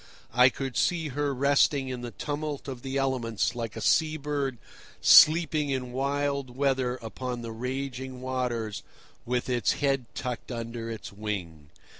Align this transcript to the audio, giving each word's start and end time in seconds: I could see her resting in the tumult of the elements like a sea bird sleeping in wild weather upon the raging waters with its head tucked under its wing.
I 0.33 0.49
could 0.49 0.77
see 0.77 1.09
her 1.09 1.31
resting 1.31 1.89
in 1.89 2.01
the 2.01 2.09
tumult 2.09 2.67
of 2.67 2.81
the 2.81 2.97
elements 2.97 3.53
like 3.53 3.75
a 3.75 3.81
sea 3.81 4.17
bird 4.17 4.57
sleeping 4.99 5.69
in 5.69 5.91
wild 5.91 6.57
weather 6.57 6.95
upon 7.03 7.43
the 7.43 7.51
raging 7.51 8.19
waters 8.19 8.81
with 9.27 9.47
its 9.47 9.73
head 9.73 10.05
tucked 10.15 10.51
under 10.51 10.89
its 10.89 11.13
wing. 11.13 11.69